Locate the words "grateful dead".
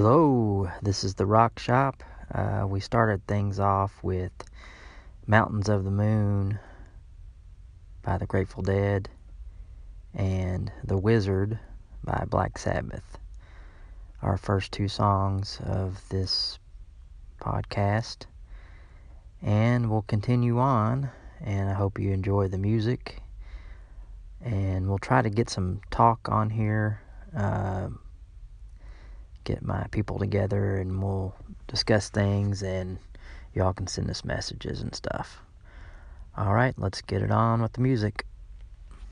8.24-9.08